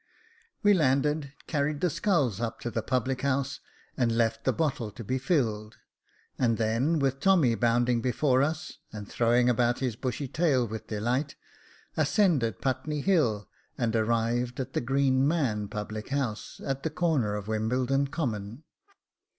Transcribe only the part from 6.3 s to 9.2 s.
and then, with Tommy bounding before us, and